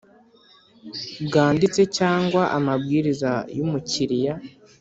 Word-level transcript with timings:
Bwanditse 1.25 1.81
cyangwa 1.97 2.41
amabwiriza 2.57 3.31
y 3.55 3.59
umukiriya 3.65 4.33